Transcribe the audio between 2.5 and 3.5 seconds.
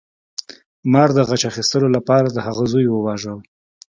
زوی وواژه.